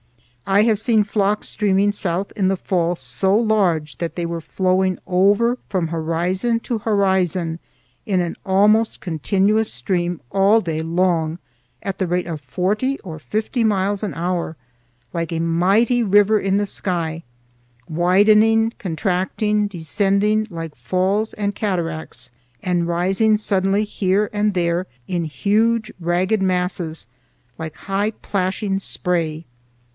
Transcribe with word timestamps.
I 0.47 0.63
have 0.63 0.79
seen 0.79 1.03
flocks 1.05 1.47
streaming 1.47 1.91
south 1.91 2.31
in 2.35 2.47
the 2.47 2.57
fall 2.57 2.95
so 2.95 3.37
large 3.37 3.99
that 3.99 4.15
they 4.15 4.25
were 4.25 4.41
flowing 4.41 4.97
over 5.05 5.59
from 5.69 5.87
horizon 5.89 6.59
to 6.61 6.79
horizon 6.79 7.59
in 8.07 8.19
an 8.19 8.35
almost 8.43 8.99
continuous 8.99 9.71
stream 9.71 10.19
all 10.31 10.59
day 10.59 10.81
long, 10.81 11.37
at 11.83 11.99
the 11.99 12.07
rate 12.07 12.25
of 12.25 12.41
forty 12.41 12.99
or 13.01 13.19
fifty 13.19 13.63
miles 13.63 14.01
an 14.01 14.15
hour, 14.15 14.57
like 15.13 15.31
a 15.31 15.39
mighty 15.39 16.01
river 16.01 16.39
in 16.39 16.57
the 16.57 16.65
sky, 16.65 17.23
widening, 17.87 18.73
contracting, 18.79 19.67
descending 19.67 20.47
like 20.49 20.75
falls 20.75 21.33
and 21.35 21.53
cataracts, 21.55 22.31
and 22.63 22.87
rising 22.87 23.37
suddenly 23.37 23.83
here 23.83 24.29
and 24.33 24.55
there 24.55 24.87
in 25.07 25.23
huge 25.25 25.91
ragged 25.99 26.41
masses 26.41 27.05
like 27.59 27.75
high 27.77 28.09
plashing 28.11 28.79
spray. 28.79 29.45